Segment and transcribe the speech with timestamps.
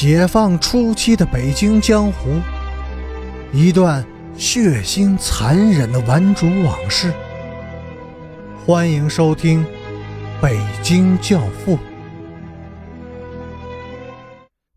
[0.00, 2.40] 解放初期的北京江湖，
[3.52, 7.12] 一段血腥残忍的顽主往事。
[8.64, 9.64] 欢迎收听
[10.40, 11.76] 《北京教父》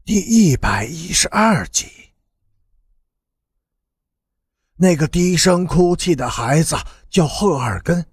[0.04, 1.86] 第一百一十二集。
[4.76, 6.76] 那个低声哭泣的孩子
[7.12, 8.04] 叫贺二根，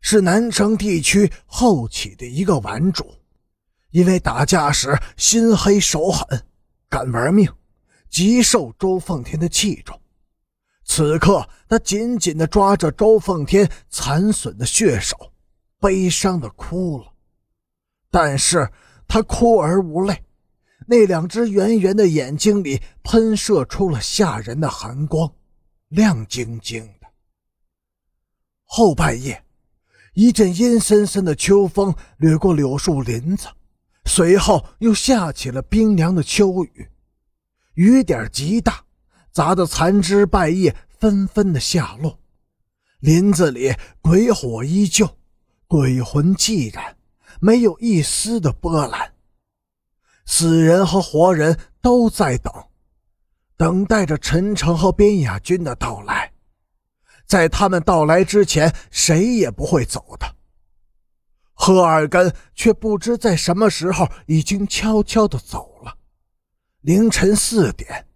[0.00, 3.23] 是南城地区后起的一个顽主。
[3.94, 6.44] 因为打架时心黑手狠，
[6.88, 7.48] 敢玩命，
[8.10, 10.00] 极受周凤天的器重。
[10.84, 15.16] 此刻，他紧紧地抓着周凤天残损的血手，
[15.78, 17.12] 悲伤地哭了。
[18.10, 18.68] 但是
[19.06, 20.24] 他哭而无泪，
[20.88, 25.32] 那两只圆圆的眼睛里喷射出了吓人的寒光，
[25.86, 27.06] 亮晶晶的。
[28.64, 29.44] 后半夜，
[30.14, 33.46] 一阵阴森森的秋风掠过柳树林子。
[34.06, 36.88] 随后又下起了冰凉的秋雨，
[37.74, 38.84] 雨点极大，
[39.32, 42.18] 砸得残枝败叶纷纷的下落。
[43.00, 45.18] 林子里鬼火依旧，
[45.66, 46.96] 鬼魂寂然，
[47.40, 49.12] 没有一丝的波澜。
[50.26, 52.52] 死人和活人都在等，
[53.56, 56.32] 等待着陈诚和边雅军的到来。
[57.26, 60.33] 在他们到来之前，谁也不会走的。
[61.54, 65.96] 贺尔根却不知在什么时候已经悄悄地走了。
[66.80, 68.06] 凌晨四点，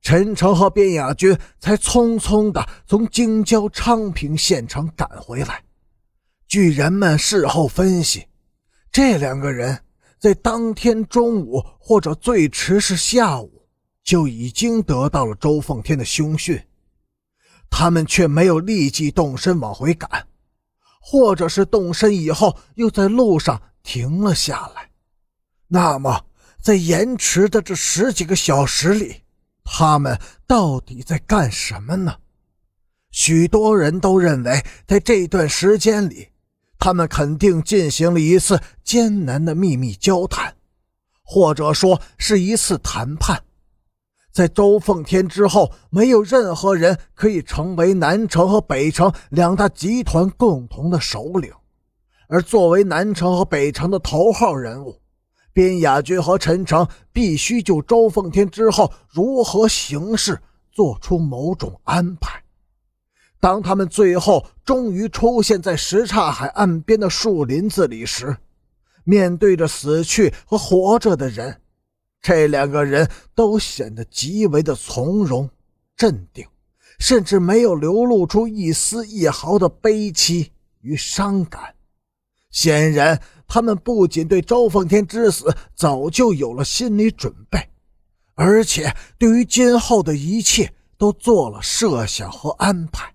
[0.00, 5.62] 陈诚和边雅军才匆匆地从京郊昌平县城赶回来。
[6.46, 8.26] 据人们事后分析，
[8.92, 9.82] 这两个人
[10.18, 13.66] 在当天中午或者最迟是下午
[14.02, 16.62] 就已经得到了周凤天的凶讯，
[17.68, 20.28] 他们却没有立即动身往回赶。
[21.06, 24.88] 或者是动身以后又在路上停了下来，
[25.68, 26.24] 那么
[26.62, 29.20] 在延迟的这十几个小时里，
[29.62, 32.16] 他们到底在干什么呢？
[33.10, 36.30] 许多人都认为，在这段时间里，
[36.78, 40.56] 他们肯定进行了一次艰难的秘密交谈，
[41.22, 43.42] 或者说是一次谈判。
[44.34, 51.52] 在周凤天之后，没有任何人可以成为南城和北城两大集团共同的首领。
[52.26, 55.00] 而作为南城和北城的头号人物，
[55.52, 60.40] 边雅君和陈诚必须就周凤天之后如何行事
[60.72, 62.42] 做出某种安排。
[63.38, 68.36] 当他们最后终于出现在什刹海岸边的树林子里时，
[69.04, 71.60] 面对着死去和活着的人。
[72.24, 75.50] 这两个人都显得极为的从容、
[75.94, 76.46] 镇定，
[76.98, 81.74] 甚至没有流露出一丝一毫的悲戚与伤感。
[82.50, 87.68] 显然，他们不仅对周凤天之死早就有了心理准备，
[88.34, 93.12] 而且对于今后的一切都做了设想和安排。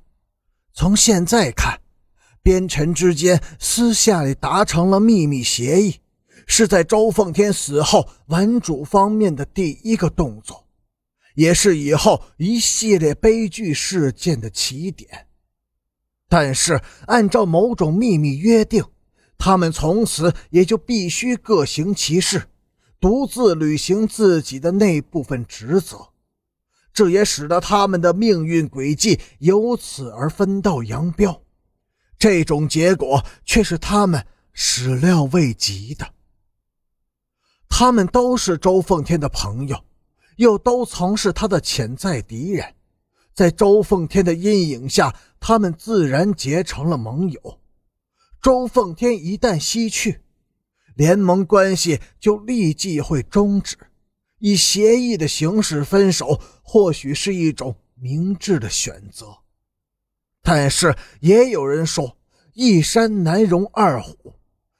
[0.71, 1.81] 从现在看，
[2.43, 5.95] 边臣之间私下里达成了秘密协议。
[6.51, 10.67] 是在周凤天死后，顽主方面的第一个动作，
[11.35, 15.27] 也是以后一系列悲剧事件的起点。
[16.27, 18.83] 但是，按照某种秘密约定，
[19.37, 22.49] 他们从此也就必须各行其事，
[22.99, 26.09] 独自履行自己的那部分职责。
[26.91, 31.43] 这也使得他们的命运轨迹由此而分道扬镳。
[32.17, 36.05] 这种结果却是他们始料未及的。
[37.79, 39.85] 他们都是周凤天的朋友，
[40.35, 42.75] 又都曾是他的潜在敌人，
[43.33, 47.61] 在周凤天的阴影下，他们自然结成了盟友。
[48.41, 50.19] 周凤天一旦西去，
[50.93, 53.77] 联盟关系就立即会终止，
[54.39, 59.37] 以协议的形式分手，或许是一种明智的选择。
[60.43, 62.17] 但是也有人说，
[62.51, 64.33] 一山难容二虎，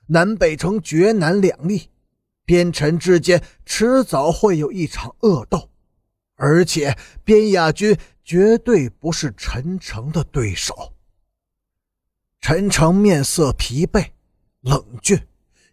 [0.08, 1.88] 南北城绝难两立。
[2.50, 5.69] 边臣之间迟早会有一场恶斗，
[6.34, 10.96] 而且边亚军绝对不是陈诚的对手。
[12.42, 14.07] 陈诚面色疲惫、
[14.62, 15.28] 冷峻，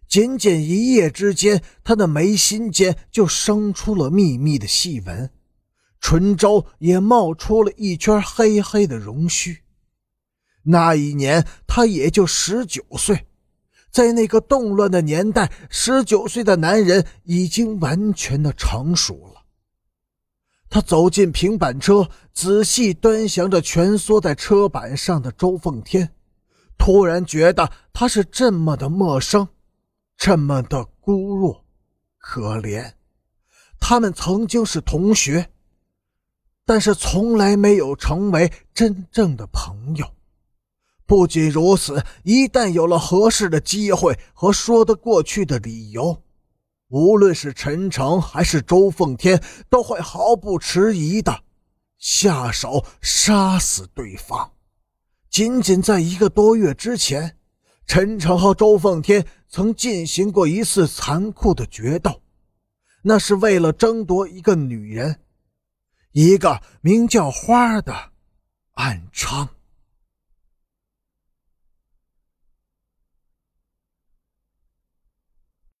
[0.07, 5.31] 仅仅一夜之间，他的眉心间就生出了密密的细纹，
[5.99, 9.63] 唇周也冒出了一圈黑黑的绒须。
[10.61, 13.25] 那一年，他也就十九岁。
[13.91, 19.43] 在那个动乱的年代，十九岁的男人已经完全的成熟了。
[20.69, 26.13] 他走进平板车，仔细端详着蜷缩在车板上的周凤天，
[26.77, 29.47] 突然觉得他是这么的陌生，
[30.17, 31.63] 这么的孤弱、
[32.17, 32.93] 可怜。
[33.79, 35.49] 他们曾经是同学，
[36.65, 40.16] 但是从来没有成为真正的朋友。
[41.07, 46.21] 不仅如此，一旦有了合适的机会和说得过去的理由，
[46.89, 51.43] 无论是陈诚还是周凤天，都会毫不迟疑的
[51.97, 54.51] 下手杀死对方。
[55.29, 57.37] 仅仅在一个多月之前，
[57.85, 62.21] 陈诚和周凤天曾进行过一次残酷的决斗，
[63.01, 65.21] 那是为了争夺一个女人，
[66.11, 67.93] 一个名叫花的
[68.73, 69.47] 暗娼。